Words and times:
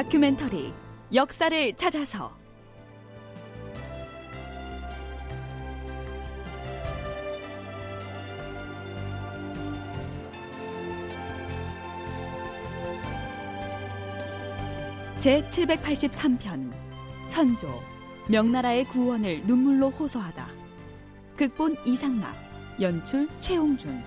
다큐멘터리 0.00 0.72
역사를 1.12 1.74
찾아서. 1.74 2.34
제 15.18 15.42
783편 15.50 16.72
선조 17.28 17.68
명나라의 18.30 18.84
구원을 18.84 19.42
눈물로 19.44 19.90
호소하다. 19.90 20.48
극본 21.36 21.76
이상락 21.84 22.34
연출 22.80 23.28
최홍준 23.40 24.02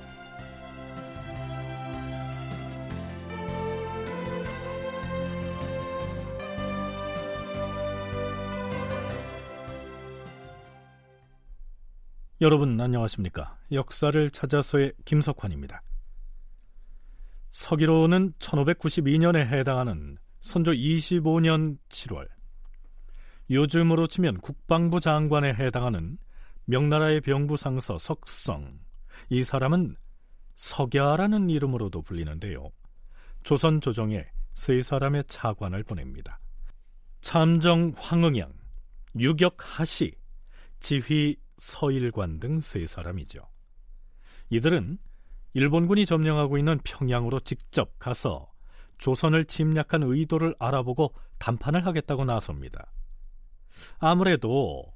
여러분 12.43 12.77
안녕하십니까? 12.81 13.57
역사를 13.71 14.29
찾아서의 14.29 14.91
김석환입니다. 15.05 15.81
서기로는 17.51 18.33
1592년에 18.33 19.47
해당하는 19.47 20.17
선조 20.41 20.73
25년 20.73 21.77
7월 21.87 22.27
요즘으로 23.49 24.07
치면 24.07 24.41
국방부 24.41 24.99
장관에 24.99 25.53
해당하는 25.53 26.17
명나라의 26.65 27.21
병부상서 27.21 27.97
석성 27.97 28.77
이 29.29 29.41
사람은 29.45 29.95
석야라는 30.55 31.49
이름으로도 31.49 32.01
불리는데요. 32.01 32.71
조선 33.43 33.79
조정에 33.79 34.25
세 34.53 34.81
사람의 34.81 35.23
차관을 35.27 35.83
보냅니다. 35.83 36.41
참정 37.21 37.93
황응양, 37.95 38.51
유격 39.17 39.55
하시, 39.59 40.13
지휘 40.81 41.37
서일관 41.57 42.39
등 42.39 42.59
세 42.59 42.85
사람이죠. 42.85 43.47
이들은 44.49 44.97
일본군이 45.53 46.05
점령하고 46.05 46.57
있는 46.57 46.79
평양으로 46.83 47.39
직접 47.41 47.97
가서 47.99 48.51
조선을 48.97 49.45
침략한 49.45 50.03
의도를 50.03 50.55
알아보고 50.59 51.13
담판을 51.39 51.85
하겠다고 51.85 52.25
나섭니다. 52.25 52.91
아무래도 53.99 54.93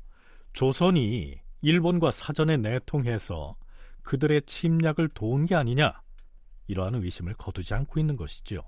조선이 0.53 1.39
일본과 1.61 2.11
사전에 2.11 2.57
내통해서 2.57 3.55
그들의 4.03 4.43
침략을 4.43 5.09
도운 5.09 5.45
게 5.45 5.55
아니냐 5.55 6.01
이러한 6.67 6.95
의심을 6.95 7.33
거두지 7.33 7.73
않고 7.73 7.99
있는 7.99 8.15
것이죠. 8.15 8.63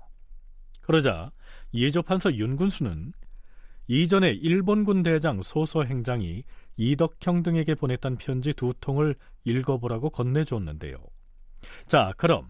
그러자 0.80 1.32
예조판서 1.72 2.34
윤군수는 2.34 3.12
이전에 3.88 4.30
일본군 4.30 5.02
대장 5.02 5.42
소서 5.42 5.82
행장이 5.84 6.44
이덕형 6.76 7.42
등에게 7.42 7.74
보냈던 7.74 8.16
편지 8.16 8.52
두 8.52 8.72
통을 8.80 9.14
읽어보라고 9.44 10.10
건네줬는데요. 10.10 10.96
자, 11.86 12.12
그럼 12.16 12.48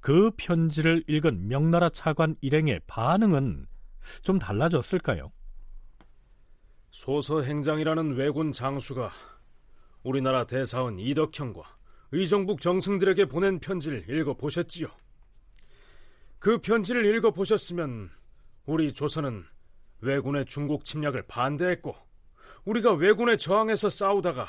그 0.00 0.30
편지를 0.36 1.02
읽은 1.08 1.48
명나라 1.48 1.88
차관 1.88 2.36
일행의 2.40 2.80
반응은 2.86 3.66
좀 4.22 4.38
달라졌을까요? 4.38 5.32
소서 6.90 7.42
행장이라는 7.42 8.14
왜군 8.14 8.52
장수가 8.52 9.10
우리나라 10.02 10.46
대사원 10.46 10.98
이덕형과 10.98 11.62
의정북 12.12 12.60
정승들에게 12.60 13.26
보낸 13.26 13.58
편지를 13.58 14.08
읽어보셨지요. 14.08 14.88
그 16.38 16.58
편지를 16.58 17.04
읽어보셨으면 17.16 18.10
우리 18.64 18.92
조선은 18.92 19.44
왜군의 20.00 20.46
중국 20.46 20.84
침략을 20.84 21.22
반대했고 21.26 21.94
우리가 22.68 22.92
왜군에 22.92 23.38
저항해서 23.38 23.88
싸우다가 23.88 24.46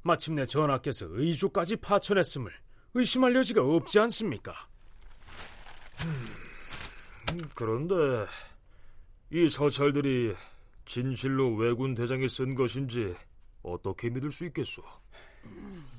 마침내 0.00 0.46
전하께서 0.46 1.06
의주까지 1.10 1.76
파천했음을 1.76 2.50
의심할 2.94 3.34
여지가 3.34 3.62
없지 3.62 3.98
않습니까? 4.00 4.54
음, 6.00 7.42
그런데 7.54 7.94
이 9.30 9.50
서찰들이 9.50 10.34
진실로 10.86 11.54
왜군 11.56 11.94
대장이 11.94 12.26
쓴 12.30 12.54
것인지 12.54 13.14
어떻게 13.62 14.08
믿을 14.08 14.32
수 14.32 14.46
있겠소? 14.46 14.82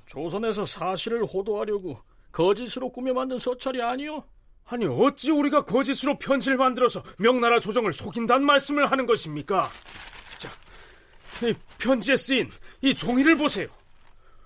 조선에서 0.07 0.65
사실을 0.65 1.23
호도하려고 1.23 2.01
거짓으로 2.31 2.89
꾸며 2.91 3.13
만든 3.13 3.37
서찰이 3.37 3.79
아니오? 3.79 4.23
아니 4.65 4.85
어찌 4.87 5.29
우리가 5.29 5.65
거짓으로 5.65 6.17
편지를 6.17 6.57
만들어서 6.57 7.03
명나라 7.19 7.59
조정을 7.59 7.93
속인다는 7.93 8.43
말씀을 8.43 8.89
하는 8.89 9.05
것입니까? 9.05 9.69
자, 10.35 10.49
이 11.41 11.53
편지에 11.77 12.15
쓰인 12.15 12.49
이 12.81 12.93
종이를 12.93 13.37
보세요. 13.37 13.67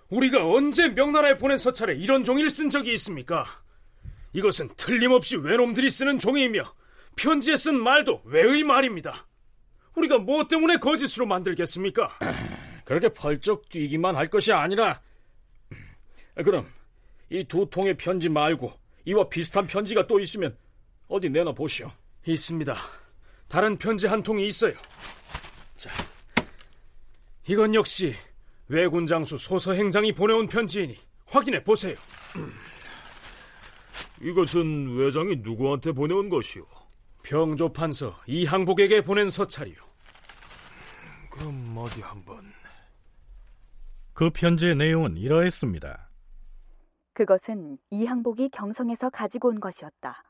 우리가 0.09 0.47
언제 0.47 0.89
명나라에 0.89 1.37
보낸 1.37 1.57
서찰에 1.57 1.95
이런 1.95 2.23
종이를 2.23 2.49
쓴 2.49 2.69
적이 2.69 2.93
있습니까? 2.93 3.45
이것은 4.33 4.69
틀림없이 4.77 5.37
외놈들이 5.37 5.89
쓰는 5.89 6.19
종이이며 6.19 6.63
편지에 7.15 7.55
쓴 7.55 7.81
말도 7.81 8.21
외의 8.25 8.63
말입니다. 8.63 9.27
우리가 9.95 10.17
뭐 10.19 10.47
때문에 10.47 10.77
거짓으로 10.77 11.25
만들겠습니까? 11.25 12.19
그렇게 12.85 13.09
펄쩍 13.09 13.69
뛰기만 13.69 14.15
할 14.15 14.27
것이 14.27 14.51
아니라 14.51 15.01
그럼 16.35 16.67
이 17.29 17.43
두 17.43 17.67
통의 17.69 17.95
편지 17.95 18.29
말고 18.29 18.71
이와 19.05 19.29
비슷한 19.29 19.65
편지가 19.67 20.05
또 20.07 20.19
있으면 20.19 20.55
어디 21.07 21.29
내놔 21.29 21.53
보시오. 21.53 21.91
있습니다. 22.25 22.75
다른 23.47 23.77
편지 23.77 24.07
한 24.07 24.21
통이 24.23 24.47
있어요. 24.47 24.73
자, 27.43 27.51
이건 27.51 27.75
역시 27.75 28.13
왜군 28.67 29.05
장수 29.05 29.37
소서 29.37 29.73
행장이 29.73 30.13
보내온 30.13 30.47
편지이니 30.47 30.97
확인해 31.27 31.63
보세요. 31.63 31.95
이것은 34.21 34.95
외장이 34.95 35.37
누구한테 35.37 35.91
보내온 35.91 36.29
것이오? 36.29 36.65
병조 37.23 37.73
판서 37.73 38.15
이항복에게 38.27 39.01
보낸 39.01 39.29
서찰이요. 39.29 39.75
그럼 41.29 41.75
어디 41.77 42.01
한번. 42.01 42.37
그 44.13 44.29
편지의 44.29 44.75
내용은 44.75 45.17
이러했습니다. 45.17 46.09
그것은 47.13 47.77
이항복이 47.89 48.49
경성에서 48.49 49.09
가지고 49.09 49.49
온 49.49 49.59
것이었다. 49.59 50.23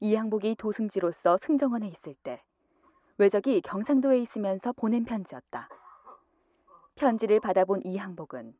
이항복이 0.00 0.56
도승지로서 0.56 1.38
승정원에 1.38 1.88
있을 1.88 2.14
때 2.22 2.42
외적이 3.18 3.62
경상도에 3.62 4.20
있으면서 4.20 4.72
보낸 4.72 5.04
편지였다. 5.04 5.68
편지를 6.96 7.40
받아본 7.40 7.82
이항복은 7.84 8.54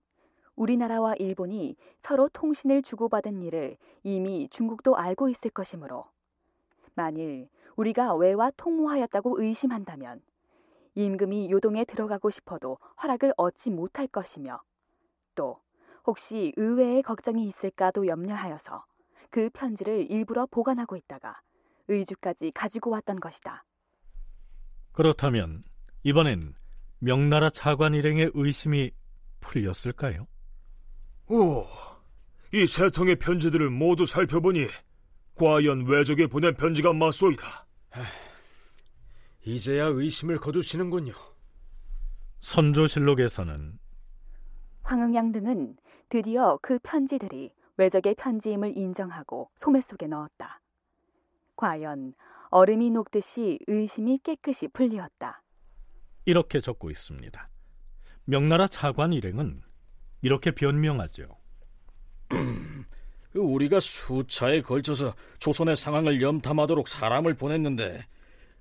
우리나라와 0.57 1.15
일본이 1.15 1.75
서로 2.01 2.29
통신을 2.29 2.83
주고받은 2.83 3.43
일을 3.43 3.79
이미 4.05 4.49
중국도 4.51 4.97
알고 4.97 5.31
있을 5.31 5.51
것이므로 5.51 6.05
만일 6.95 7.49
우리가 7.77 8.15
외와 8.15 8.53
통모하였다고 8.57 9.43
의심한다면 9.43 10.21
임금이 10.95 11.51
요동에 11.51 11.85
들어가고 11.85 12.31
싶어도 12.31 12.79
허락을 13.03 13.33
얻지 13.37 13.71
못할 13.71 14.07
것이며 14.07 14.61
또 15.35 15.61
혹시 16.07 16.53
의외의 16.57 17.03
걱정이 17.03 17.47
있을까도 17.49 18.07
염려하여서 18.07 18.85
그 19.31 19.51
편지를 19.53 20.11
일부러 20.11 20.47
보관하고 20.47 20.97
있다가 20.97 21.41
의주까지 21.89 22.53
가지고 22.53 22.91
왔던 22.91 23.21
것이다. 23.21 23.65
그렇다면 24.93 25.65
이번엔 26.03 26.55
명나라 26.99 27.51
차관 27.51 27.95
일행의 27.95 28.31
의심이 28.35 28.91
풀렸을까요? 29.41 30.27
오, 31.29 31.65
이 32.53 32.67
세 32.67 32.89
통의 32.91 33.17
편지들을 33.17 33.69
모두 33.71 34.07
살펴보니 34.07 34.67
과연 35.35 35.87
외적에 35.87 36.27
보낸 36.27 36.55
편지가 36.55 36.93
맞소이다. 36.93 37.67
이제야 39.45 39.87
의심을 39.87 40.39
거두시는군요. 40.39 41.13
선조실록에서는 42.41 43.79
황응양 44.83 45.33
등은 45.33 45.77
드디어 46.09 46.59
그 46.63 46.79
편지들이 46.83 47.53
외적의 47.77 48.15
편지임을 48.15 48.77
인정하고 48.77 49.51
소매 49.57 49.81
속에 49.81 50.07
넣었다. 50.07 50.61
과연 51.57 52.15
얼음이 52.51 52.91
녹듯이 52.91 53.59
의심이 53.67 54.19
깨끗이 54.23 54.69
풀리었다. 54.69 55.43
이렇게 56.27 56.61
적고 56.61 56.91
있습니다. 56.91 57.49
명나라 58.25 58.67
차관 58.67 59.13
일행은 59.13 59.63
이렇게 60.23 60.51
변명하죠. 60.51 61.29
우리가 63.35 63.81
수차에 63.81 64.61
걸쳐서 64.63 65.15
조선의 65.39 65.77
상황을 65.77 66.21
염탐하도록 66.21 66.89
사람을 66.89 67.35
보냈는데 67.35 68.05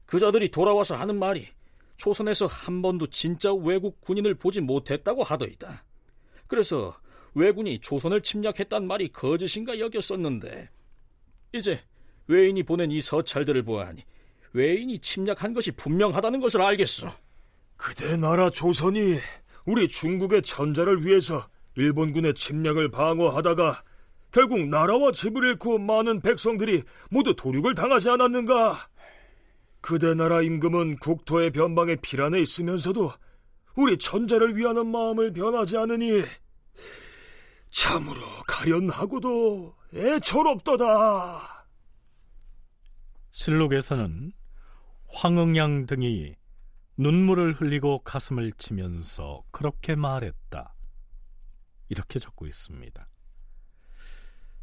그자들이 0.05 0.49
돌아와서 0.49 0.95
하는 0.95 1.17
말이 1.17 1.47
조선에서 1.97 2.45
한 2.45 2.81
번도 2.81 3.07
진짜 3.07 3.53
외국 3.53 3.99
군인을 4.01 4.35
보지 4.35 4.61
못했다고 4.61 5.23
하더이다. 5.23 5.83
그래서 6.47 6.95
왜군이 7.33 7.79
조선을 7.79 8.21
침략했단 8.21 8.85
말이 8.85 9.09
거짓인가 9.09 9.79
여겼었는데 9.79 10.69
이제 11.53 11.79
외인이 12.27 12.61
보낸 12.63 12.91
이 12.91 13.01
서찰들을 13.01 13.63
보아하니 13.63 14.03
외인이 14.53 14.99
침략한 14.99 15.53
것이 15.53 15.71
분명하다는 15.71 16.39
것을 16.41 16.61
알겠어. 16.61 17.07
그대 17.77 18.17
나라 18.17 18.49
조선이 18.49 19.19
우리 19.65 19.87
중국의 19.87 20.41
전자를 20.41 21.05
위해서 21.05 21.47
일본군의 21.75 22.33
침략을 22.33 22.89
방어하다가 22.89 23.83
결국 24.31 24.67
나라와 24.67 25.11
집을 25.11 25.43
잃고 25.43 25.77
많은 25.79 26.21
백성들이 26.21 26.83
모두 27.09 27.35
도륙을 27.35 27.73
당하지 27.73 28.09
않았는가? 28.09 28.89
그대 29.81 30.13
나라 30.13 30.41
임금은 30.41 30.97
국토의 30.97 31.51
변방에 31.51 31.95
피란에 31.97 32.41
있으면서도 32.41 33.11
우리 33.75 33.97
전자를 33.97 34.55
위하는 34.57 34.87
마음을 34.87 35.31
변하지 35.31 35.77
않으니 35.77 36.23
참으로 37.71 38.19
가련하고도 38.47 39.75
애처롭도다. 39.93 41.65
실록에서는 43.31 44.31
황응양 45.07 45.85
등이 45.85 46.35
눈물을 46.97 47.53
흘리고 47.53 47.99
가슴을 47.99 48.51
치면서 48.53 49.43
그렇게 49.51 49.95
말했다. 49.95 50.73
이렇게 51.89 52.19
적고 52.19 52.47
있습니다. 52.47 53.07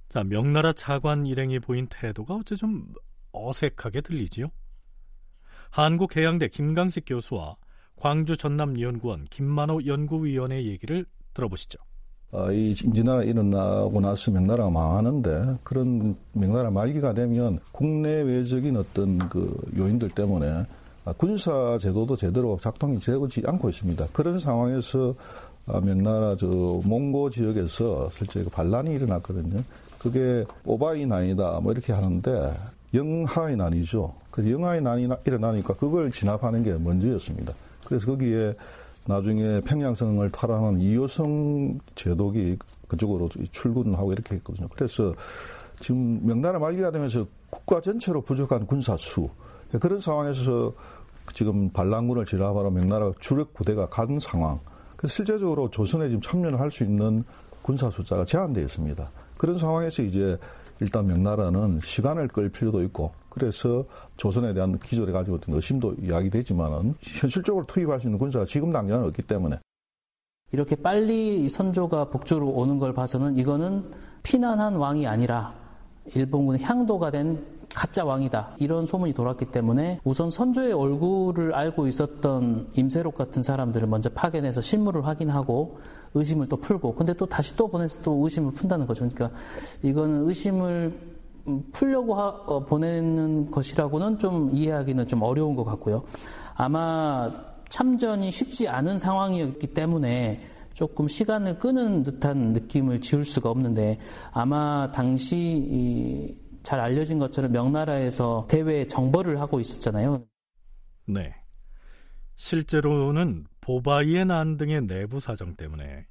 자, 0.08 0.25
명나라 0.25 0.73
차관 0.73 1.26
일행이 1.26 1.58
보인 1.58 1.87
태도가 1.88 2.37
어째 2.37 2.56
좀 2.56 2.93
어색하게 3.32 4.00
들리지요? 4.02 4.49
한국해양대 5.70 6.49
김강식 6.49 7.05
교수와 7.06 7.56
광주 7.96 8.37
전남연구원 8.37 9.26
김만호 9.31 9.87
연구위원의 9.87 10.67
얘기를 10.67 11.06
들어보시죠. 11.32 11.79
어, 12.32 12.50
이 12.50 12.70
임진왜란이 12.70 13.31
일어나고 13.31 14.00
나서 14.00 14.31
명나라가 14.31 14.70
망하는데 14.70 15.58
그런 15.62 16.17
명나라 16.32 16.70
말기가 16.70 17.12
되면 17.12 17.61
국내외적인 17.73 18.76
어떤 18.76 19.19
그 19.29 19.55
요인들 19.76 20.11
때문에 20.11 20.67
군사 21.16 21.78
제도도 21.78 22.16
제대로 22.16 22.58
작동이 22.62 22.99
되지 22.99 23.43
않고 23.44 23.69
있습니다. 23.69 24.08
그런 24.12 24.38
상황에서 24.38 25.14
아, 25.66 25.81
명나라 25.81 26.37
저 26.37 26.46
몽고 26.46 27.31
지역에서 27.31 28.10
실제 28.12 28.43
그 28.43 28.50
반란이 28.50 28.94
일어났거든요. 28.94 29.62
그게 29.99 30.44
오바이 30.64 31.06
난이다 31.06 31.60
뭐 31.60 31.72
이렇게 31.72 31.93
하는데 31.93 32.54
영하의 32.94 33.56
난이죠. 33.56 34.12
그래서 34.31 34.50
영하의 34.50 34.81
난이 34.81 35.08
일어나니까 35.25 35.75
그걸 35.75 36.10
진압하는 36.10 36.62
게 36.62 36.72
먼저였습니다. 36.72 37.52
그래서 37.84 38.06
거기에 38.06 38.55
나중에 39.06 39.60
평양성을 39.60 40.28
탈환한 40.31 40.81
이효성 40.81 41.81
제독이 41.94 42.56
그쪽으로 42.88 43.28
출근하고 43.50 44.12
이렇게 44.12 44.37
했거든요. 44.37 44.69
그래서 44.75 45.14
지금 45.81 46.20
명나라 46.25 46.58
말기가 46.58 46.90
되면서 46.90 47.26
국가 47.50 47.81
전체로 47.81 48.20
부족한 48.20 48.66
군사수 48.66 49.28
그런 49.80 49.98
상황에서 49.98 50.72
지금 51.32 51.70
반란군을 51.70 52.26
진압하러 52.26 52.70
명나라 52.70 53.12
주력 53.20 53.54
부대가 53.54 53.88
간 53.88 54.19
상황. 54.19 54.58
그래서 54.96 55.14
실제적으로 55.14 55.70
조선에 55.70 56.08
지금 56.08 56.20
참여를 56.20 56.60
할 56.60 56.70
수 56.70 56.84
있는 56.84 57.24
군사 57.62 57.90
숫자가 57.90 58.24
제한되어 58.24 58.64
있습니다. 58.64 59.10
그런 59.38 59.58
상황에서 59.58 60.02
이제 60.02 60.36
일단 60.80 61.06
명나라는 61.06 61.78
시간을 61.82 62.28
끌 62.28 62.48
필요도 62.48 62.82
있고 62.84 63.12
그래서 63.28 63.84
조선에 64.16 64.52
대한 64.52 64.78
기존에 64.78 65.12
가지고 65.12 65.36
있던 65.36 65.54
의심도 65.54 65.94
이야기되지만은 66.02 66.94
현실적으로 67.00 67.64
투입할 67.66 68.00
수 68.00 68.08
있는 68.08 68.19
군사가 68.19 68.44
지금 68.44 68.70
당장은 68.70 69.06
없기 69.06 69.22
때문에 69.22 69.58
이렇게 70.50 70.76
빨리 70.76 71.48
선조가 71.48 72.10
북조로 72.10 72.48
오는 72.48 72.78
걸 72.78 72.92
봐서는 72.92 73.36
이거는 73.36 73.90
피난한 74.22 74.74
왕이 74.74 75.06
아니라 75.06 75.54
일본군의 76.14 76.62
향도가 76.62 77.10
된 77.10 77.44
가짜 77.74 78.04
왕이다. 78.04 78.56
이런 78.58 78.86
소문이 78.86 79.12
돌았기 79.12 79.46
때문에 79.46 80.00
우선 80.04 80.30
선조의 80.30 80.72
얼굴을 80.72 81.54
알고 81.54 81.86
있었던 81.86 82.69
임세록 82.74 83.16
같은 83.16 83.42
사람들을 83.42 83.86
먼저 83.88 84.10
파견해서 84.10 84.60
실물을 84.60 85.06
확인하고 85.06 85.78
의심을 86.14 86.48
또 86.48 86.56
풀고 86.56 86.94
근데 86.94 87.14
또 87.14 87.26
다시 87.26 87.56
또 87.56 87.69
보내서 87.69 88.02
또 88.02 88.12
의심을 88.22 88.52
푼다는 88.52 88.86
거죠. 88.86 89.08
그러니까 89.08 89.36
이거는 89.82 90.28
의심을 90.28 91.12
풀려고 91.72 92.14
하, 92.14 92.28
어, 92.28 92.64
보내는 92.64 93.50
것이라고는 93.50 94.19
좀 94.19 94.50
이해하기는 94.52 95.06
좀 95.08 95.22
어려운 95.22 95.56
것 95.56 95.64
같고요. 95.64 96.04
아마 96.54 97.30
참전이 97.69 98.30
쉽지 98.30 98.69
않은 98.69 98.98
상황이었기 98.98 99.69
때문에 99.69 100.40
조금 100.74 101.08
시간을 101.08 101.58
끄는 101.58 102.02
듯한 102.02 102.52
느낌을 102.52 103.00
지울 103.00 103.24
수가 103.24 103.50
없는데 103.50 103.98
아마 104.32 104.90
당시 104.92 106.36
잘 106.62 106.81
알려진 106.81 107.19
것처럼 107.19 107.53
명나라에서 107.53 108.47
대외 108.49 108.87
정벌을 108.87 109.41
하고 109.41 109.61
있었잖아요. 109.61 110.26
네. 111.06 111.35
실제로는 112.35 113.47
보바이의 113.61 114.25
난 114.26 114.56
등의 114.56 114.87
내부 114.87 115.20
사정 115.20 115.55
때문에 115.55 116.06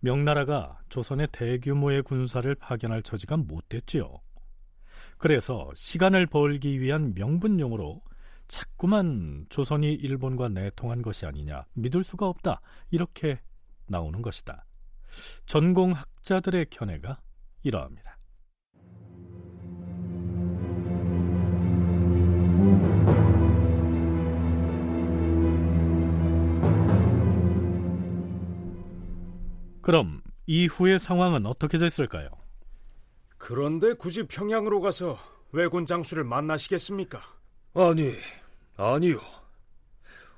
명나라가 0.00 0.78
조선의 0.88 1.28
대규모의 1.32 2.02
군사를 2.02 2.52
파견할 2.54 3.02
처지가 3.02 3.36
못 3.36 3.68
됐지요. 3.68 4.20
그래서 5.18 5.70
시간을 5.74 6.26
벌기 6.26 6.80
위한 6.80 7.12
명분용으로 7.14 8.00
자꾸만 8.46 9.46
조선이 9.48 9.92
일본과 9.92 10.48
내통한 10.48 11.02
것이 11.02 11.26
아니냐 11.26 11.66
믿을 11.74 12.04
수가 12.04 12.26
없다 12.26 12.60
이렇게 12.90 13.40
나오는 13.86 14.22
것이다. 14.22 14.64
전공학자들의 15.46 16.66
견해가 16.70 17.20
이러합니다. 17.62 18.17
그럼 29.88 30.20
이후의 30.44 30.98
상황은 30.98 31.46
어떻게 31.46 31.78
됐을까요? 31.78 32.28
그런데 33.38 33.94
굳이 33.94 34.22
평양으로 34.22 34.82
가서 34.82 35.18
왜군 35.50 35.86
장수를 35.86 36.24
만나시겠습니까? 36.24 37.18
아니, 37.72 38.12
아니요. 38.76 39.18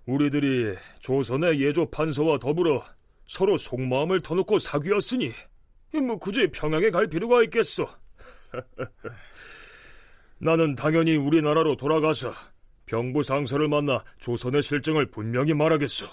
우리들이 0.07 0.77
조선의 1.01 1.61
예조 1.61 1.91
판서와 1.91 2.39
더불어 2.39 2.85
서로 3.27 3.57
속마음을 3.57 4.21
터놓고 4.21 4.61
사귀었으니 4.61 5.33
뭐 6.07 6.15
굳이 6.15 6.47
평양에 6.47 6.91
갈 6.91 7.09
필요가 7.09 7.43
있겠소. 7.43 7.89
나는 10.39 10.77
당연히 10.77 11.17
우리나라로 11.17 11.77
돌아가서 11.77 12.31
병부 12.87 13.25
상서를 13.25 13.67
만나 13.67 14.05
조선의 14.21 14.63
실정을 14.63 15.07
분명히 15.07 15.55
말하겠소. 15.55 16.07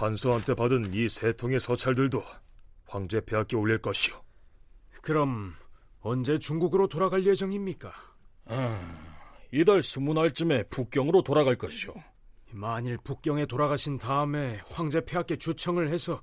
판서한테 0.00 0.54
받은 0.54 0.94
이 0.94 1.08
세 1.10 1.30
통의 1.34 1.60
서찰들도 1.60 2.22
황제 2.86 3.20
폐하께 3.20 3.54
올릴 3.56 3.82
것이오. 3.82 4.14
그럼 5.02 5.54
언제 6.00 6.38
중국으로 6.38 6.88
돌아갈 6.88 7.26
예정입니까? 7.26 7.92
아, 8.46 9.26
이달 9.52 9.82
스무 9.82 10.14
날쯤에 10.14 10.64
북경으로 10.70 11.22
돌아갈 11.22 11.56
것이오. 11.56 11.92
만일 12.52 12.96
북경에 13.04 13.44
돌아가신 13.44 13.98
다음에 13.98 14.62
황제 14.70 15.04
폐하께 15.04 15.36
주청을 15.36 15.90
해서 15.90 16.22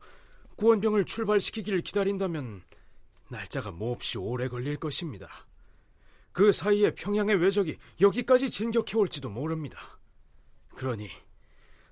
구원병을 0.56 1.06
출발시키기를 1.06 1.82
기다린다면 1.82 2.64
날짜가 3.30 3.70
몹시 3.70 4.18
오래 4.18 4.48
걸릴 4.48 4.78
것입니다. 4.78 5.30
그 6.32 6.52
사이에 6.52 6.96
평양의 6.96 7.36
외적이 7.36 7.78
여기까지 8.02 8.50
진격해 8.50 8.96
올지도 8.96 9.30
모릅니다. 9.30 10.00
그러니 10.76 11.10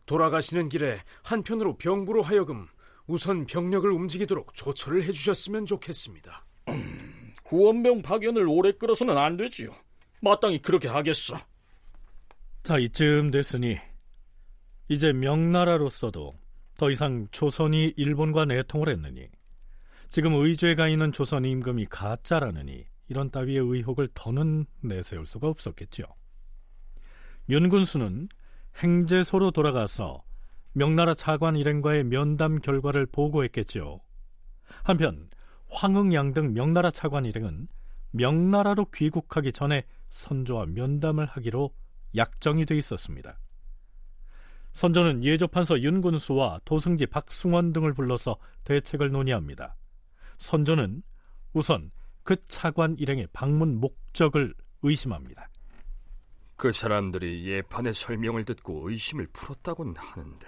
돌아가시는 0.06 0.70
길에 0.70 1.00
한편으로 1.24 1.78
병부로 1.78 2.22
하여금 2.22 2.68
우선 3.08 3.46
병력을 3.46 3.90
움직이도록 3.90 4.54
조처를 4.54 5.04
해주셨으면 5.04 5.66
좋겠습니다. 5.66 6.46
구원병 7.44 8.02
파견을 8.02 8.48
오래 8.48 8.72
끌어서는 8.72 9.18
안 9.18 9.38
되지요. 9.38 9.76
마땅히 10.22 10.60
그렇게 10.60 10.88
하겠어. 10.88 11.38
자, 12.64 12.80
이쯤 12.80 13.30
됐으니 13.30 13.78
이제 14.88 15.14
명나라로서도 15.14 16.34
더 16.78 16.90
이상 16.90 17.28
조선이 17.32 17.94
일본과 17.96 18.46
내통을 18.46 18.90
했느니 18.90 19.28
지금 20.08 20.34
의죄가 20.34 20.84
가 20.84 20.90
있는 20.90 21.12
조선 21.12 21.46
임금이 21.46 21.86
가짜라느니 21.90 22.86
이런 23.08 23.30
따위의 23.30 23.58
의혹을 23.58 24.10
더는 24.14 24.66
내세울 24.82 25.28
수가 25.28 25.48
없었겠지요. 25.48 26.06
윤군수는 27.50 28.30
행제소로 28.78 29.52
돌아가서 29.52 30.24
명나라 30.74 31.14
차관 31.14 31.56
일행과의 31.56 32.04
면담 32.04 32.60
결과를 32.60 33.06
보고했겠지요. 33.06 34.02
한편 34.84 35.30
황흥양 35.70 36.34
등 36.34 36.54
명나라 36.54 36.92
차관 36.92 37.26
일행은 37.26 37.68
명나라로 38.12 38.86
귀국하기 38.94 39.52
전에 39.52 39.84
선조와 40.10 40.68
면담을 40.68 41.26
하기로 41.26 41.74
약정이 42.16 42.66
돼 42.66 42.78
있었습니다. 42.78 43.40
선조는 44.72 45.24
예조판서 45.24 45.80
윤군수와 45.80 46.60
도승지 46.66 47.06
박승원 47.06 47.72
등을 47.72 47.94
불러서 47.94 48.38
대책을 48.66 49.10
논의합니다. 49.12 49.76
선조는 50.38 51.02
우선 51.54 51.92
그 52.24 52.36
차관 52.46 52.98
일행의 53.00 53.28
방문 53.32 53.80
목적을 53.80 54.54
의심합니다. 54.82 55.50
그 56.56 56.72
사람들이 56.72 57.46
예판의 57.48 57.94
설명을 57.94 58.46
듣고 58.46 58.90
의심을 58.90 59.28
풀었다고는 59.28 59.96
하는데 59.98 60.48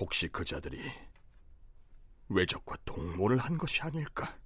혹시 0.00 0.28
그 0.28 0.44
자들이 0.44 0.90
외적과 2.28 2.76
동모를 2.84 3.38
한 3.38 3.56
것이 3.56 3.82
아닐까? 3.82 4.36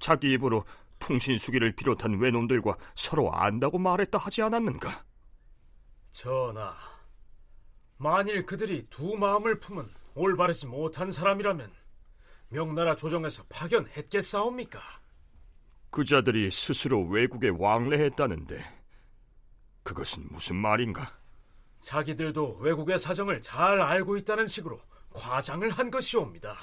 자기 0.00 0.32
입으로 0.32 0.64
풍신수기를 0.98 1.72
비롯한 1.72 2.18
외놈들과 2.18 2.76
서로 2.94 3.32
안다고 3.32 3.78
말했다 3.78 4.18
하지 4.18 4.42
않았는가? 4.42 5.04
전하, 6.10 6.74
만일 7.98 8.46
그들이 8.46 8.86
두 8.88 9.16
마음을 9.16 9.58
품은 9.58 9.88
올바르지 10.14 10.66
못한 10.66 11.10
사람이라면 11.10 11.72
명나라 12.48 12.96
조정에서 12.96 13.44
파견했겠사옵니까? 13.48 14.80
그 15.90 16.04
자들이 16.04 16.50
스스로 16.50 17.02
외국에 17.06 17.48
왕래했다는데 17.48 18.64
그것은 19.82 20.26
무슨 20.30 20.56
말인가? 20.56 21.06
자기들도 21.80 22.56
외국의 22.60 22.98
사정을 22.98 23.40
잘 23.40 23.80
알고 23.80 24.16
있다는 24.16 24.46
식으로 24.46 24.80
과장을 25.14 25.70
한 25.70 25.90
것이옵니다. 25.90 26.56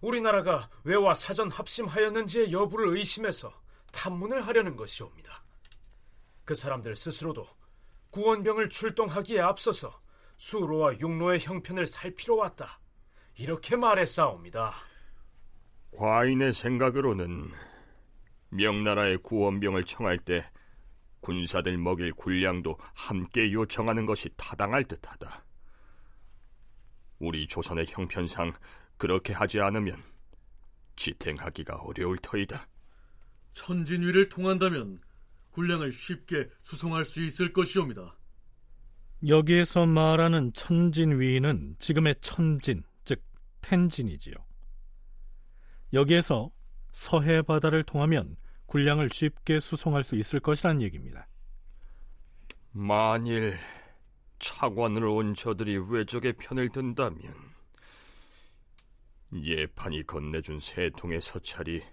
우리나라가 0.00 0.70
외와 0.84 1.14
사전 1.14 1.50
합심하였는지의 1.50 2.52
여부를 2.52 2.96
의심해서 2.96 3.52
탐문을 3.92 4.46
하려는 4.46 4.76
것이옵니다. 4.76 5.44
그 6.44 6.54
사람들 6.54 6.96
스스로도 6.96 7.44
구원병을 8.10 8.70
출동하기에 8.70 9.40
앞서서 9.40 10.00
수로와 10.38 10.98
육로의 10.98 11.40
형편을 11.40 11.86
살피러 11.86 12.36
왔다. 12.36 12.80
이렇게 13.36 13.76
말했사옵니다. 13.76 14.72
과인의 15.96 16.52
생각으로는 16.52 17.52
명나라의 18.50 19.18
구원병을 19.18 19.84
청할 19.84 20.18
때 20.18 20.48
군사들 21.20 21.76
먹일 21.78 22.12
군량도 22.12 22.76
함께 22.94 23.52
요청하는 23.52 24.06
것이 24.06 24.28
타당할 24.36 24.84
듯하다. 24.84 25.44
우리 27.18 27.46
조선의 27.46 27.86
형편상 27.88 28.52
그렇게 28.96 29.32
하지 29.32 29.60
않으면 29.60 30.02
지탱하기가 30.96 31.76
어려울 31.76 32.18
터이다. 32.18 32.66
천진위를 33.52 34.28
통한다면 34.28 35.00
군량을 35.50 35.90
쉽게 35.90 36.48
수송할 36.62 37.04
수 37.04 37.20
있을 37.22 37.52
것이옵니다. 37.52 38.16
여기에서 39.26 39.84
말하는 39.86 40.52
천진위는 40.52 41.76
지금의 41.80 42.16
천진, 42.20 42.84
즉 43.04 43.20
텐진이지요. 43.62 44.34
여기에서 45.92 46.52
서해 46.98 47.42
바다를 47.42 47.84
통하면 47.84 48.36
군량을 48.66 49.08
쉽게 49.08 49.60
수송할 49.60 50.02
수 50.02 50.16
있을 50.16 50.40
것이란 50.40 50.82
얘기입니다. 50.82 51.28
만일 52.72 53.56
차관으로 54.40 55.14
온 55.14 55.32
저들이 55.32 55.78
외적의 55.78 56.32
편을 56.32 56.70
든다면 56.70 57.32
예판이 59.32 60.08
건네준 60.08 60.58
세 60.58 60.90
통의 60.96 61.20
서찰이 61.20 61.84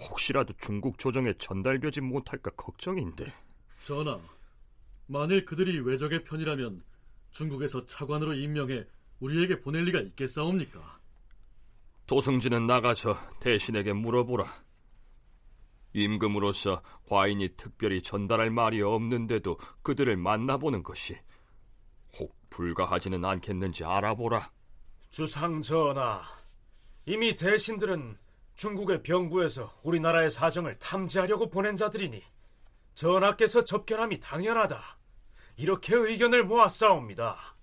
혹시라도 0.00 0.52
중국 0.60 0.98
조정에 0.98 1.34
전달되지 1.34 2.00
못할까 2.00 2.50
걱정인데 2.56 3.32
전하, 3.84 4.20
만일 5.06 5.44
그들이 5.44 5.78
외적의 5.78 6.24
편이라면 6.24 6.82
중국에서 7.30 7.86
차관으로 7.86 8.34
임명해 8.34 8.84
우리에게 9.20 9.60
보낼 9.60 9.84
리가 9.84 10.00
있겠사옵니까? 10.00 11.01
도승지는 12.12 12.66
나가서 12.66 13.16
대신에게 13.40 13.94
물어보라. 13.94 14.44
임금으로서 15.94 16.82
과인이 17.08 17.56
특별히 17.56 18.02
전달할 18.02 18.50
말이 18.50 18.82
없는데도 18.82 19.56
그들을 19.80 20.14
만나보는 20.18 20.82
것이 20.82 21.16
혹 22.18 22.36
불가하지는 22.50 23.24
않겠는지 23.24 23.84
알아보라. 23.84 24.50
주상 25.08 25.62
전하, 25.62 26.20
이미 27.06 27.34
대신들은 27.34 28.18
중국의 28.56 29.02
병부에서 29.04 29.72
우리나라의 29.82 30.28
사정을 30.28 30.78
탐지하려고 30.80 31.48
보낸 31.48 31.74
자들이니 31.74 32.22
전하께서 32.92 33.64
접견함이 33.64 34.20
당연하다. 34.20 34.78
이렇게 35.56 35.96
의견을 35.96 36.44
모았사옵니다. 36.44 37.56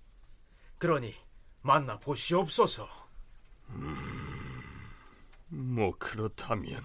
그러니 0.78 1.14
만나 1.62 2.00
보시옵소서. 2.00 2.88
음, 3.68 3.99
뭐 5.50 5.92
그렇다면 5.98 6.80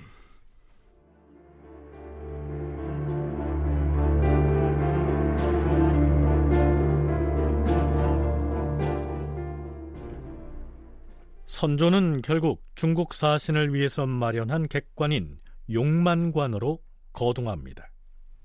선조는 11.45 12.22
결국 12.22 12.65
중국 12.75 13.13
사신을 13.13 13.74
위해서 13.74 14.05
마련한 14.05 14.67
객관인 14.67 15.39
용만관으로 15.72 16.84
거동합니다. 17.13 17.89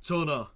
전하, 0.01 0.53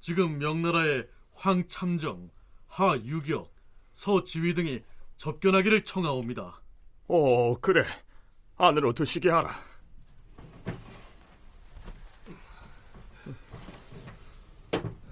지금 0.00 0.38
명나라의 0.38 1.06
황참정, 1.32 2.30
하유격, 2.66 3.52
서지휘 3.92 4.54
등이 4.54 4.82
접견하기를 5.18 5.84
청하옵니다. 5.84 6.62
오, 7.08 7.56
그래. 7.60 7.84
안으로 8.62 8.92
드시게 8.92 9.28
하라. 9.28 9.50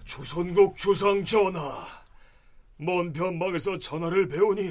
조선국 0.04 0.76
주상 0.76 1.24
전하, 1.24 1.84
먼 2.76 3.12
변방에서 3.12 3.80
전하를 3.80 4.28
배우니 4.28 4.70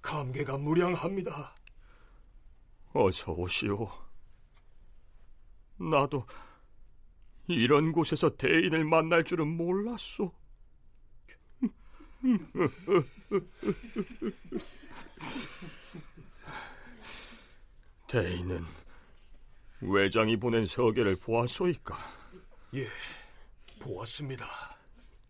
감개가 0.00 0.56
무량합니다. 0.56 1.54
어서 2.94 3.32
오시오. 3.32 3.90
나도 5.76 6.24
이런 7.46 7.92
곳에서 7.92 8.34
대인을 8.34 8.86
만날 8.86 9.22
줄은 9.22 9.46
몰랐소. 9.46 10.32
대인은 18.08 18.64
외장이 19.82 20.38
보낸 20.38 20.64
서계를 20.64 21.16
보았소이까? 21.16 21.96
예, 22.74 22.86
보았습니다. 23.80 24.46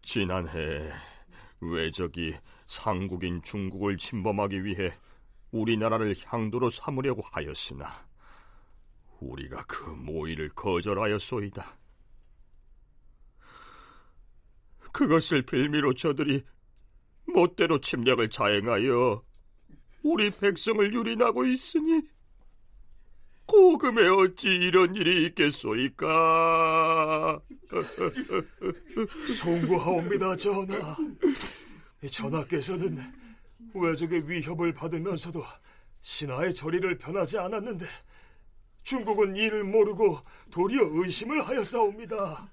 지난해 0.01 0.93
외적이 1.61 2.37
상국인 2.69 3.43
중국을 3.43 3.97
침범하기 3.97 4.65
위해 4.65 4.95
우리나라를 5.51 6.15
향도로 6.25 6.71
삼으려고 6.71 7.23
하였으나 7.33 8.07
우리가 9.19 9.65
그 9.67 9.91
모의를 9.91 10.51
거절하였소이다. 10.51 11.79
그것을 14.93 15.43
빌미로 15.43 15.95
저들이 15.95 16.45
멋대로 17.27 17.81
침략을 17.81 18.31
자행하여 18.31 19.21
우리 20.05 20.31
백성을 20.31 20.95
유린하고 20.95 21.45
있으니 21.45 22.03
고금에 23.49 24.07
어찌 24.09 24.49
이런 24.49 24.95
일이 24.95 25.25
있겠소이까? 25.27 26.07
송구하옵니다, 29.35 30.37
전하. 30.37 30.97
전하께서는 32.11 32.99
외적의 33.75 34.29
위협을 34.29 34.73
받으면서도 34.75 35.43
신하의 36.03 36.55
저리를 36.55 36.99
변하지 36.99 37.39
않았는데 37.39 37.87
중국은 38.83 39.35
이를 39.35 39.65
모르고 39.65 40.19
도리어 40.51 40.91
의심을 40.93 41.43
하였사옵니다. 41.43 42.51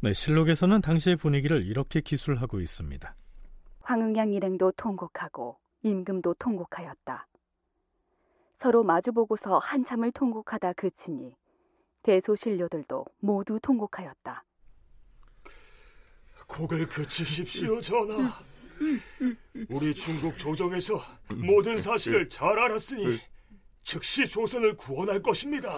네, 0.00 0.12
실록에서는 0.12 0.80
당시의 0.80 1.16
분위기를 1.16 1.66
이렇게 1.66 2.00
기술하고 2.00 2.60
있습니다. 2.60 3.14
황응양 3.80 4.32
일행도 4.32 4.72
통곡하고 4.76 5.58
임금도 5.82 6.34
통곡하였다. 6.38 7.26
서로 8.58 8.82
마주보고서 8.82 9.58
한참을 9.58 10.12
통곡하다 10.12 10.74
그치니 10.74 11.34
대소신료들도 12.02 13.04
모두 13.20 13.58
통곡하였다. 13.60 14.44
곡을 16.48 16.86
그치십시오, 16.86 17.80
전하. 17.80 18.30
우리 19.68 19.94
중국 19.94 20.38
조정에서 20.38 21.00
모든 21.34 21.80
사실을 21.80 22.28
잘 22.28 22.58
알았으니 22.58 23.18
즉시 23.82 24.26
조선을 24.26 24.76
구원할 24.76 25.20
것입니다. 25.20 25.68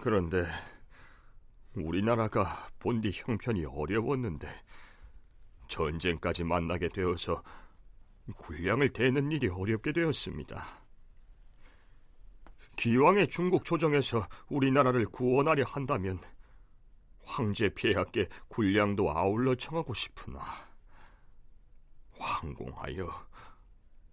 그런데 0.00 0.46
우리나라가 1.76 2.68
본디 2.78 3.12
형편이 3.14 3.66
어려웠는데 3.66 4.48
전쟁까지 5.68 6.44
만나게 6.44 6.88
되어서 6.88 7.42
군량을 8.32 8.90
대는 8.90 9.30
일이 9.32 9.48
어렵게 9.48 9.92
되었습니다. 9.92 10.80
기왕의 12.76 13.28
중국 13.28 13.64
조정에서 13.64 14.26
우리나라를 14.48 15.06
구원하려 15.06 15.64
한다면 15.64 16.18
황제 17.24 17.68
폐하께 17.74 18.28
군량도 18.48 19.10
아울러 19.10 19.54
청하고 19.54 19.92
싶으나 19.94 20.40
황공하여 22.18 23.08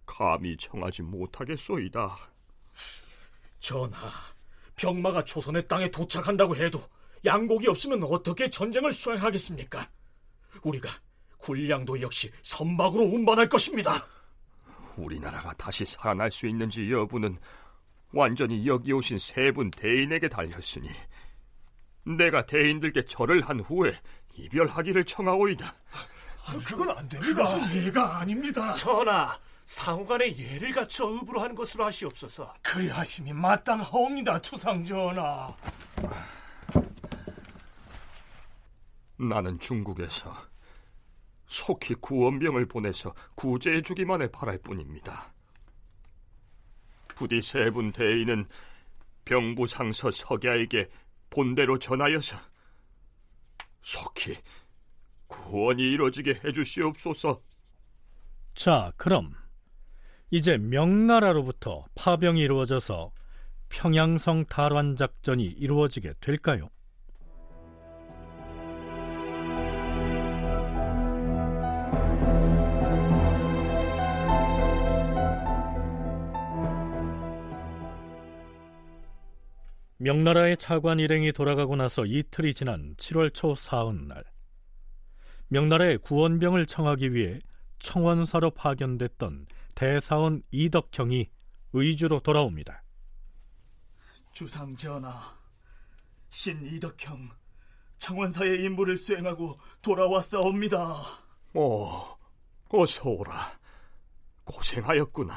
감히 0.06 0.56
청하지 0.56 1.02
못하겠소이다. 1.02 2.16
전하, 3.60 4.10
병마가 4.76 5.24
조선의 5.24 5.66
땅에 5.68 5.90
도착한다고 5.90 6.56
해도 6.56 6.82
양곡이 7.24 7.68
없으면 7.68 8.02
어떻게 8.04 8.48
전쟁을 8.48 8.92
수행하겠습니까? 8.92 9.90
우리가 10.62 10.88
군량도 11.48 12.00
역시 12.02 12.30
선박으로 12.42 13.04
운반할 13.04 13.48
것입니다. 13.48 14.06
우리나라가 14.96 15.52
다시 15.54 15.86
살아날 15.86 16.30
수 16.30 16.46
있는지 16.46 16.90
여부는 16.92 17.38
완전히 18.12 18.66
여기 18.66 18.92
오신 18.92 19.18
세 19.18 19.50
분 19.52 19.70
대인에게 19.70 20.28
달렸으니 20.28 20.88
내가 22.04 22.44
대인들께 22.44 23.04
절을 23.06 23.42
한 23.48 23.60
후에 23.60 23.92
이별하기를 24.34 25.04
청하오이다. 25.04 25.74
그건 26.64 26.90
안 26.90 27.08
됩니다. 27.08 27.32
그것은 27.42 27.74
예가 27.74 28.18
아닙니다. 28.18 28.74
전하, 28.74 29.38
상호간의 29.66 30.38
예를 30.38 30.72
갖춰 30.72 31.06
의부로 31.06 31.40
하는 31.40 31.54
것으로 31.54 31.84
하시옵소서. 31.84 32.54
그리 32.62 32.88
하심이 32.88 33.32
마땅하옵니다, 33.32 34.40
투상 34.40 34.82
전하. 34.84 35.54
나는 39.16 39.58
중국에서 39.58 40.34
속히 41.48 41.94
구원병을 41.96 42.66
보내서 42.66 43.14
구제해 43.34 43.80
주기만을 43.82 44.30
바랄 44.30 44.58
뿐입니다. 44.58 45.32
부디 47.16 47.42
세 47.42 47.70
분 47.70 47.90
대인은 47.90 48.46
병부 49.24 49.66
상서 49.66 50.10
석야에게 50.10 50.88
본대로 51.30 51.78
전하여서 51.78 52.36
속히 53.82 54.36
구원이 55.26 55.82
이루어지게 55.82 56.40
해주시옵소서. 56.44 57.42
자, 58.54 58.92
그럼 58.96 59.34
이제 60.30 60.56
명나라로부터 60.58 61.86
파병이 61.94 62.40
이루어져서 62.40 63.12
평양성 63.70 64.44
탈환 64.46 64.96
작전이 64.96 65.44
이루어지게 65.44 66.14
될까요? 66.20 66.70
명나라의 79.98 80.56
차관 80.56 81.00
일행이 81.00 81.32
돌아가고 81.32 81.74
나서 81.74 82.04
이틀이 82.04 82.54
지난 82.54 82.94
7월 82.96 83.34
초 83.34 83.56
사흔날 83.56 84.24
명나라의 85.48 85.98
구원병을 85.98 86.66
청하기 86.66 87.14
위해 87.14 87.40
청원사로 87.80 88.52
파견됐던 88.52 89.46
대사원 89.74 90.42
이덕형이 90.50 91.28
의주로 91.72 92.20
돌아옵니다. 92.20 92.82
주상 94.32 94.74
전하, 94.76 95.36
신 96.28 96.64
이덕형 96.64 97.30
청원사의 97.98 98.62
임무를 98.64 98.96
수행하고 98.96 99.58
돌아왔사옵니다. 99.82 100.94
오, 101.54 101.90
어서 102.68 103.08
오라. 103.10 103.58
고생하였구나. 104.44 105.34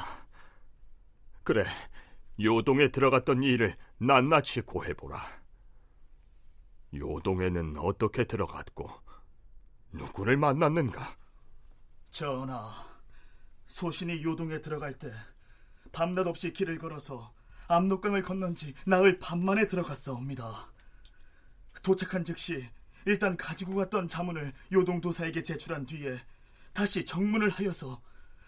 그래, 1.42 1.64
요동에 2.40 2.88
들어갔던 2.88 3.42
일을 3.42 3.76
낱낱이 4.02 4.62
고해보라. 4.62 5.20
요동에는 6.92 7.76
어떻게 7.78 8.24
들어갔고 8.24 8.90
누구를 9.92 10.36
만났는가? 10.36 11.16
전하, 12.10 12.84
소신이 13.68 14.24
요동에 14.24 14.60
들어갈 14.60 14.98
때 14.98 15.12
밤낮 15.92 16.26
없이 16.26 16.52
길을 16.52 16.78
걸어서 16.78 17.32
압록강을 17.68 18.22
건넌 18.22 18.56
지 18.56 18.74
나흘 18.84 19.20
반 19.20 19.44
만에 19.44 19.68
들어갔사옵니다. 19.68 20.72
도착한 21.84 22.24
즉시 22.24 22.68
일단 23.06 23.36
가지고 23.36 23.76
갔던 23.76 24.08
자문을 24.08 24.52
요동도사에게 24.72 25.44
제출한 25.44 25.86
뒤에 25.86 26.18
다시 26.72 27.04
정문을 27.04 27.50
하여서 27.50 28.02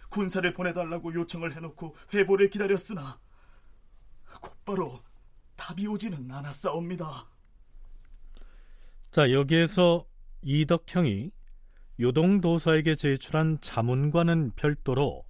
군사를 0.09 0.53
보내달라고 0.53 1.15
요청을 1.15 1.55
해놓고 1.55 1.95
회보를 2.13 2.51
기다렸으나 2.51 3.21
곧바로 4.41 5.01
답이 5.65 5.87
오지는 5.87 6.31
않았사옵니다. 6.31 7.27
자, 9.11 9.33
여기에서 9.33 10.07
이덕형이 10.43 11.31
요동도사에게 11.99 12.95
제출한 12.97 13.59
자문과는 13.63 14.51
별도로 14.57 15.25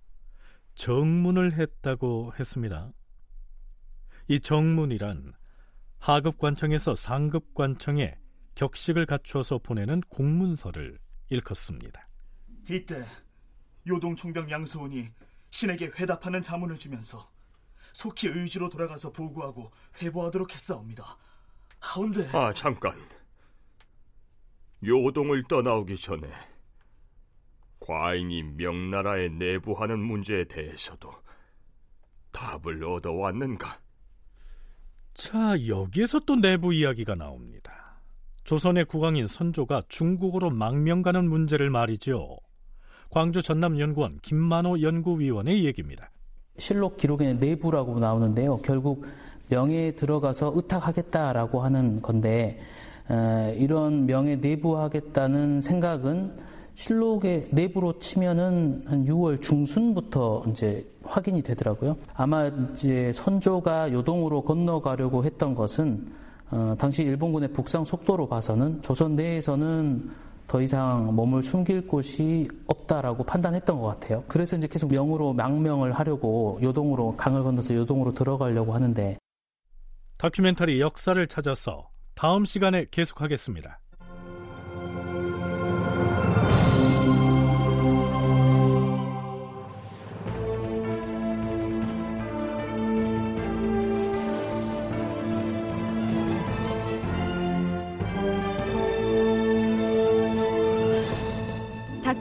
정문을 0.74 1.52
했다고 1.52 2.32
했습니다. 2.36 2.92
이 4.26 4.40
정문이란 4.40 5.34
하급 6.00 6.38
관청에서 6.38 6.96
상급 6.96 7.54
관청에 7.54 8.18
격식을 8.56 9.06
갖추어서 9.06 9.58
보내는 9.58 10.00
공문서를 10.08 10.98
일컫습니다. 11.30 12.08
이때 12.68 13.06
요동 13.86 14.16
총병 14.16 14.50
양소은이 14.50 15.10
신에게 15.50 15.92
회답하는 15.96 16.42
자문을 16.42 16.76
주면서 16.76 17.30
속히 17.94 18.28
의지로 18.28 18.68
돌아가서 18.68 19.12
보고하고 19.12 19.70
회보하도록 20.02 20.52
했사옵니다. 20.52 21.16
하운데 21.80 22.28
아 22.32 22.52
잠깐 22.52 22.92
요동을 24.84 25.44
떠나오기 25.44 25.96
전에 25.96 26.28
과인이 27.80 28.42
명나라에 28.42 29.28
내부하는 29.28 30.00
문제에 30.00 30.44
대해서도 30.44 31.12
답을 32.32 32.82
얻어왔는가? 32.84 33.78
자, 35.14 35.68
여기에서 35.68 36.18
또 36.20 36.34
내부 36.34 36.74
이야기가 36.74 37.14
나옵니다. 37.14 38.00
조선의 38.42 38.86
국왕인 38.86 39.26
선조가 39.26 39.82
중국으로 39.88 40.50
망명 40.50 41.02
가는 41.02 41.28
문제를 41.28 41.70
말이죠. 41.70 42.38
광주 43.10 43.40
전남연구원 43.40 44.18
김만호 44.20 44.82
연구위원의 44.82 45.64
얘기입니다. 45.64 46.10
실록 46.58 46.96
기록에 46.96 47.34
내부라고 47.34 47.98
나오는데요. 47.98 48.58
결국 48.62 49.04
명예에 49.48 49.92
들어가서 49.92 50.52
의탁하겠다라고 50.54 51.60
하는 51.60 52.00
건데 52.00 52.58
에, 53.10 53.54
이런 53.58 54.06
명예 54.06 54.36
내부하겠다는 54.36 55.60
생각은 55.60 56.32
실록의 56.76 57.48
내부로 57.50 57.98
치면은 57.98 58.82
한 58.86 59.04
6월 59.04 59.40
중순부터 59.40 60.44
이제 60.48 60.88
확인이 61.04 61.42
되더라고요. 61.42 61.96
아마 62.14 62.46
이제 62.46 63.12
선조가 63.12 63.92
요동으로 63.92 64.42
건너가려고 64.42 65.24
했던 65.24 65.54
것은 65.54 66.06
어, 66.50 66.74
당시 66.78 67.02
일본군의 67.02 67.52
북상 67.52 67.84
속도로 67.84 68.28
봐서는 68.28 68.82
조선 68.82 69.16
내에서는 69.16 70.10
더 70.46 70.60
이상 70.60 71.14
몸을 71.14 71.42
숨길 71.42 71.86
곳이 71.86 72.48
없다라고 72.66 73.24
판단했던 73.24 73.80
것 73.80 73.86
같아요. 73.86 74.24
그래서 74.28 74.56
이제 74.56 74.66
계속 74.66 74.90
명으로 74.90 75.32
망명을 75.32 75.92
하려고 75.92 76.58
요동으로 76.62 77.16
강을 77.16 77.42
건너서 77.42 77.74
요동으로 77.74 78.14
들어가려고 78.14 78.74
하는데 78.74 79.18
다큐멘터리 80.18 80.80
역사를 80.80 81.26
찾아서 81.26 81.88
다음 82.14 82.44
시간에 82.44 82.86
계속하겠습니다. 82.90 83.80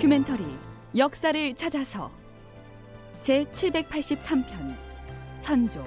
다큐멘터리 0.04 0.44
역사를 0.98 1.56
찾아서 1.56 2.12
제 3.22 3.46
783편 3.54 4.76
선조 5.38 5.82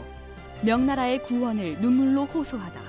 명나라의 0.62 1.22
구원을 1.24 1.78
눈물로 1.82 2.24
호소하다 2.24 2.80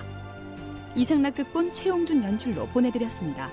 이상락 0.96 1.36
극본 1.36 1.74
최용준 1.74 2.24
연출로 2.24 2.68
보내드렸습니다. 2.68 3.52